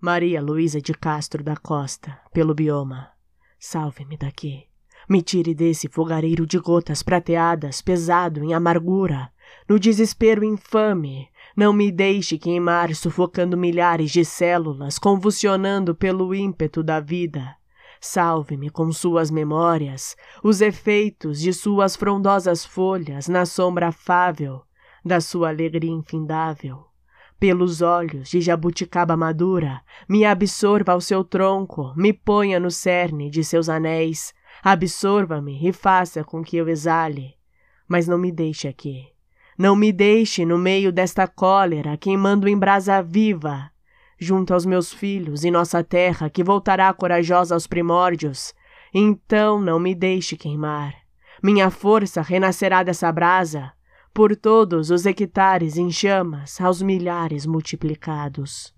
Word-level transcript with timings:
Maria 0.00 0.40
Luísa 0.40 0.80
de 0.80 0.94
Castro 0.94 1.44
da 1.44 1.54
Costa, 1.56 2.18
pelo 2.32 2.54
bioma. 2.54 3.10
Salve-me 3.58 4.16
daqui. 4.16 4.64
Me 5.06 5.20
tire 5.20 5.54
desse 5.54 5.88
fogareiro 5.88 6.46
de 6.46 6.58
gotas 6.58 7.02
prateadas, 7.02 7.82
pesado 7.82 8.42
em 8.42 8.54
amargura, 8.54 9.30
no 9.68 9.78
desespero 9.78 10.42
infame. 10.42 11.28
Não 11.54 11.74
me 11.74 11.92
deixe 11.92 12.38
queimar, 12.38 12.94
sufocando 12.94 13.58
milhares 13.58 14.10
de 14.10 14.24
células, 14.24 14.98
convulsionando 14.98 15.94
pelo 15.94 16.34
ímpeto 16.34 16.82
da 16.82 16.98
vida. 16.98 17.54
Salve-me 18.00 18.70
com 18.70 18.90
suas 18.92 19.30
memórias, 19.30 20.16
os 20.42 20.62
efeitos 20.62 21.38
de 21.38 21.52
suas 21.52 21.94
frondosas 21.94 22.64
folhas 22.64 23.28
na 23.28 23.44
sombra 23.44 23.88
afável 23.88 24.62
da 25.04 25.20
sua 25.20 25.50
alegria 25.50 25.90
infindável. 25.90 26.89
Pelos 27.40 27.80
olhos 27.80 28.28
de 28.28 28.38
jabuticaba 28.38 29.16
madura, 29.16 29.80
me 30.06 30.26
absorva 30.26 30.92
ao 30.92 31.00
seu 31.00 31.24
tronco, 31.24 31.94
me 31.96 32.12
ponha 32.12 32.60
no 32.60 32.70
cerne 32.70 33.30
de 33.30 33.42
seus 33.42 33.70
anéis, 33.70 34.34
absorva-me 34.62 35.58
e 35.66 35.72
faça 35.72 36.22
com 36.22 36.44
que 36.44 36.58
eu 36.58 36.68
exale. 36.68 37.34
Mas 37.88 38.06
não 38.06 38.18
me 38.18 38.30
deixe 38.30 38.68
aqui. 38.68 39.06
Não 39.56 39.74
me 39.74 39.90
deixe 39.90 40.44
no 40.44 40.58
meio 40.58 40.92
desta 40.92 41.26
cólera, 41.26 41.96
queimando 41.96 42.46
em 42.46 42.58
brasa 42.58 43.00
viva, 43.00 43.70
junto 44.18 44.52
aos 44.52 44.66
meus 44.66 44.92
filhos 44.92 45.42
e 45.42 45.50
nossa 45.50 45.82
terra 45.82 46.28
que 46.28 46.44
voltará 46.44 46.92
corajosa 46.92 47.54
aos 47.54 47.66
primórdios. 47.66 48.52
Então 48.92 49.58
não 49.58 49.80
me 49.80 49.94
deixe 49.94 50.36
queimar. 50.36 50.94
Minha 51.42 51.70
força 51.70 52.20
renascerá 52.20 52.82
dessa 52.82 53.10
brasa, 53.10 53.72
por 54.12 54.34
todos 54.36 54.90
os 54.90 55.06
hectares 55.06 55.76
em 55.76 55.90
chamas, 55.90 56.60
aos 56.60 56.82
milhares 56.82 57.46
multiplicados. 57.46 58.74